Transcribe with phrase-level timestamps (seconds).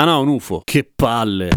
[0.00, 0.62] Ah no, un UFO.
[0.64, 1.50] Che palle.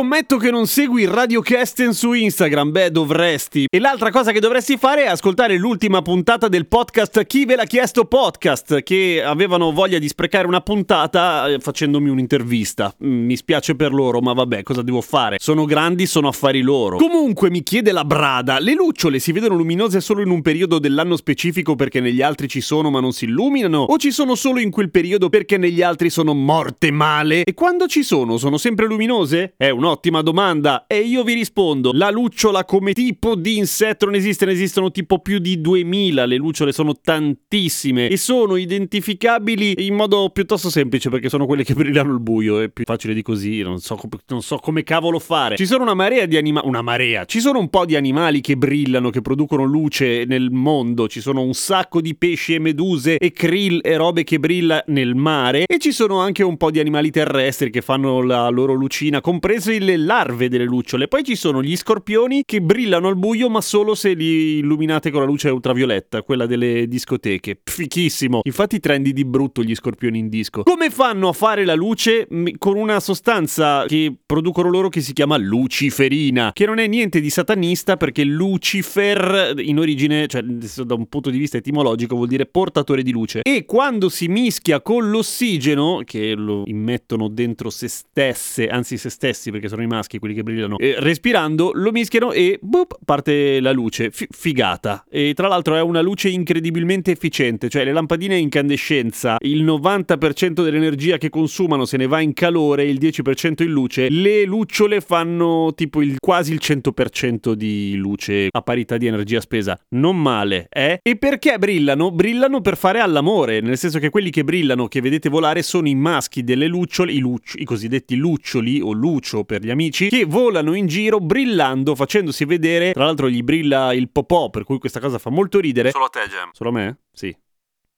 [0.00, 3.66] Scommetto che non segui Radio Kesten su Instagram, beh dovresti.
[3.70, 7.66] E l'altra cosa che dovresti fare è ascoltare l'ultima puntata del podcast Chi ve l'ha
[7.66, 12.94] chiesto podcast, che avevano voglia di sprecare una puntata eh, facendomi un'intervista.
[13.04, 15.36] Mm, mi spiace per loro, ma vabbè, cosa devo fare?
[15.38, 16.96] Sono grandi, sono affari loro.
[16.96, 21.16] Comunque mi chiede la brada, le lucciole si vedono luminose solo in un periodo dell'anno
[21.16, 23.82] specifico perché negli altri ci sono ma non si illuminano?
[23.82, 27.44] O ci sono solo in quel periodo perché negli altri sono morte male?
[27.44, 29.52] E quando ci sono, sono sempre luminose?
[29.58, 31.90] È un'ottima domanda e io vi rispondo.
[31.92, 36.36] La lucciola come tipo di insetto non esiste, ne esistono tipo più di 2000, le
[36.36, 42.12] lucciole sono tantissime e sono identificabili in modo piuttosto semplice perché sono quelle che brillano
[42.12, 45.56] al buio, è più facile di così, non so, non so come cavolo fare.
[45.56, 48.56] Ci sono una marea di animali, una marea, ci sono un po' di animali che
[48.56, 53.32] brillano, che producono luce nel mondo, ci sono un sacco di pesci e meduse e
[53.32, 57.10] krill e robe che brilla nel mare e ci sono anche un po' di animali
[57.10, 61.08] terrestri che fanno la loro lucina, comprese le larve delle lucciole.
[61.08, 65.20] Poi ci sono gli scorpioni che brillano al buio, ma solo se li illuminate con
[65.20, 67.60] la luce ultravioletta, quella delle discoteche.
[67.64, 68.40] Fichissimo.
[68.44, 70.62] Infatti trendi di brutto gli scorpioni in disco.
[70.62, 72.28] Come fanno a fare la luce?
[72.58, 77.30] Con una sostanza che producono loro che si chiama luciferina, che non è niente di
[77.30, 83.02] satanista perché Lucifer in origine, cioè da un punto di vista etimologico, vuol dire portatore
[83.02, 83.40] di luce.
[83.42, 89.50] E quando si mischia con l'ossigeno, che lo immettono dentro se stesse, anzi se stessi,
[89.50, 93.72] perché sono i maschi quelli che brillano, eh, respirando, lo mischiano e boop, parte la
[93.72, 94.10] luce.
[94.10, 95.04] F- figata.
[95.08, 101.18] E tra l'altro è una luce incredibilmente efficiente, cioè le lampadine incandescenza, il 90% dell'energia
[101.18, 104.08] che consumano se ne va in calore, il 10% in luce.
[104.10, 109.78] Le lucciole fanno tipo il, quasi il 100% di luce a parità di energia spesa.
[109.90, 110.98] Non male, eh?
[111.02, 112.10] E perché brillano?
[112.10, 115.94] Brillano per fare all'amore, nel senso che quelli che brillano, che vedete volare, sono i
[115.94, 120.74] maschi delle lucciole, i, lucci, i cosiddetti luccioli o lucio per gli amici, che volano
[120.74, 122.92] in giro brillando, facendosi vedere.
[122.92, 125.90] Tra l'altro gli brilla il popò, per cui questa cosa fa molto ridere.
[125.90, 126.50] Solo a te, Gem.
[126.52, 126.98] Solo a me?
[127.12, 127.36] Sì.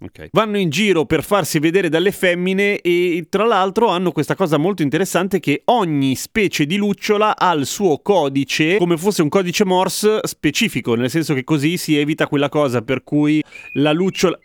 [0.05, 0.31] Okay.
[0.33, 4.83] Vanno in giro per farsi vedere dalle femmine e tra l'altro hanno questa cosa molto
[4.83, 10.19] interessante che ogni specie di lucciola ha il suo codice come fosse un codice Morse
[10.25, 13.41] specifico, nel senso che così si evita quella cosa per cui
[13.75, 14.37] la lucciola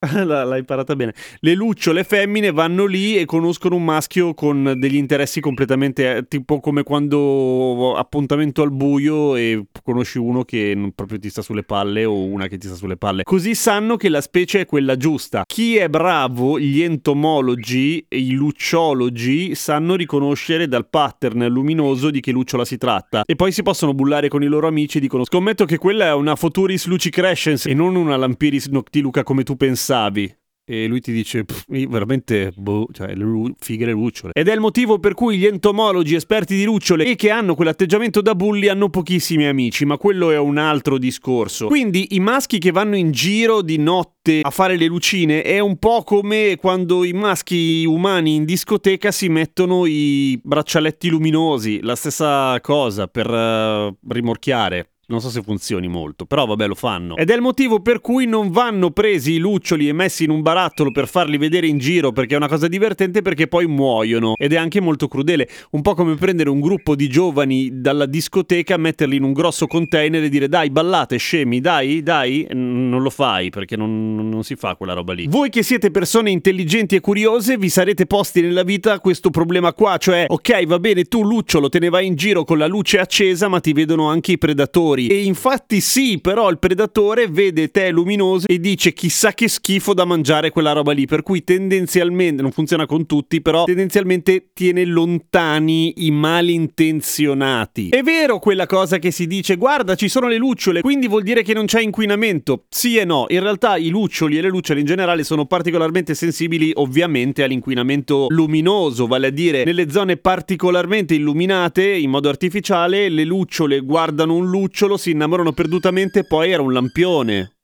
[0.24, 1.12] L'hai imparata bene.
[1.40, 6.60] Le lucciole femmine vanno lì e conoscono un maschio con degli interessi completamente eh, tipo
[6.60, 12.22] come quando appuntamento al buio e conosci uno che proprio ti sta sulle palle o
[12.22, 13.24] una che ti sta sulle palle.
[13.24, 15.42] Così sanno che la specie è quella giusta.
[15.44, 22.30] Chi è bravo, gli entomologi e i lucciologi sanno riconoscere dal pattern luminoso di che
[22.30, 23.24] lucciola si tratta.
[23.26, 26.14] E poi si possono bullare con i loro amici e dicono: Scommetto che quella è
[26.14, 30.36] una Futuris lucicrescens e non una Lampiris noctiluca come tu pensavi pensavi?
[30.70, 34.34] E lui ti dice, veramente, boh, cioè, le fighe le lucciole.
[34.34, 38.20] Ed è il motivo per cui gli entomologi esperti di lucciole e che hanno quell'atteggiamento
[38.20, 41.68] da bulli hanno pochissimi amici, ma quello è un altro discorso.
[41.68, 45.78] Quindi i maschi che vanno in giro di notte a fare le lucine è un
[45.78, 52.60] po' come quando i maschi umani in discoteca si mettono i braccialetti luminosi, la stessa
[52.60, 54.90] cosa per uh, rimorchiare.
[55.10, 57.16] Non so se funzioni molto, però vabbè lo fanno.
[57.16, 60.42] Ed è il motivo per cui non vanno presi i luccioli e messi in un
[60.42, 64.34] barattolo per farli vedere in giro perché è una cosa divertente perché poi muoiono.
[64.36, 65.48] Ed è anche molto crudele.
[65.70, 70.22] Un po' come prendere un gruppo di giovani dalla discoteca, metterli in un grosso container
[70.22, 72.46] e dire dai ballate scemi, dai, dai.
[72.50, 75.26] Non lo fai perché non, non si fa quella roba lì.
[75.26, 79.96] Voi che siete persone intelligenti e curiose vi sarete posti nella vita questo problema qua,
[79.96, 83.48] cioè ok va bene tu lucciolo te ne vai in giro con la luce accesa
[83.48, 85.06] ma ti vedono anche i predatori predatori.
[85.06, 90.04] E infatti sì, però il predatore vede te luminoso e dice chissà che schifo da
[90.04, 96.06] mangiare quella roba lì, per cui tendenzialmente, non funziona con tutti, però tendenzialmente tiene lontani
[96.06, 97.90] i malintenzionati.
[97.90, 101.42] È vero quella cosa che si dice, guarda ci sono le lucciole, quindi vuol dire
[101.42, 102.64] che non c'è inquinamento.
[102.68, 106.72] Sì e no, in realtà i luccioli e le lucciole in generale sono particolarmente sensibili
[106.74, 113.80] ovviamente all'inquinamento luminoso, vale a dire nelle zone particolarmente illuminate in modo artificiale, le lucciole
[113.80, 117.56] guardano un lucciolo, si innamorano perdutamente poi era un lampione.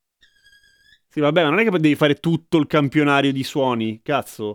[1.09, 4.55] Sì, vabbè, ma non è che devi fare tutto il campionario di suoni, cazzo.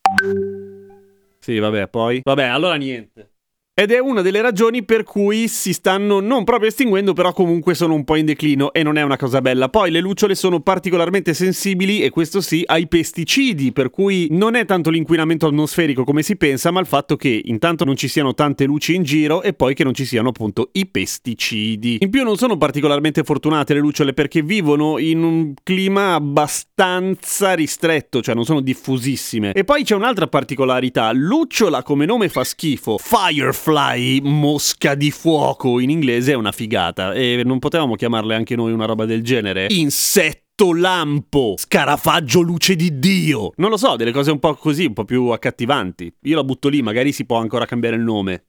[1.40, 2.20] Sì, vabbè, poi.
[2.24, 3.32] Vabbè, allora niente.
[3.80, 7.94] Ed è una delle ragioni per cui si stanno non proprio estinguendo, però comunque sono
[7.94, 9.70] un po' in declino e non è una cosa bella.
[9.70, 14.66] Poi le lucciole sono particolarmente sensibili, e questo sì, ai pesticidi, per cui non è
[14.66, 18.66] tanto l'inquinamento atmosferico come si pensa, ma il fatto che intanto non ci siano tante
[18.66, 22.00] luci in giro e poi che non ci siano appunto i pesticidi.
[22.02, 28.22] In più non sono particolarmente fortunate le lucciole perché vivono in un clima abbastanza ristretto,
[28.22, 29.54] cioè non sono diffusissime.
[29.54, 35.80] E poi c'è un'altra particolarità, lucciola come nome fa schifo, Firefly Fly, mosca di fuoco
[35.80, 39.68] in inglese è una figata e non potevamo chiamarle anche noi una roba del genere?
[39.70, 43.52] Insetto lampo, scarafaggio luce di Dio.
[43.58, 46.12] Non lo so, delle cose un po' così, un po' più accattivanti.
[46.22, 48.46] Io la butto lì, magari si può ancora cambiare il nome.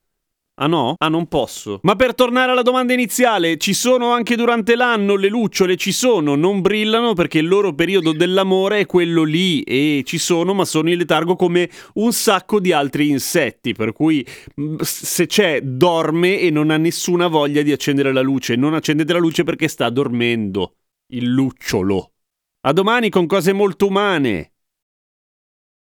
[0.62, 0.94] Ah no?
[0.98, 1.80] Ah non posso.
[1.84, 5.76] Ma per tornare alla domanda iniziale, ci sono anche durante l'anno le lucciole?
[5.78, 10.52] Ci sono, non brillano perché il loro periodo dell'amore è quello lì e ci sono,
[10.52, 14.26] ma sono in letargo come un sacco di altri insetti, per cui
[14.60, 18.54] mm, se c'è dorme e non ha nessuna voglia di accendere la luce.
[18.54, 20.74] Non accendete la luce perché sta dormendo.
[21.12, 22.12] Il lucciolo.
[22.66, 24.52] A domani con cose molto umane.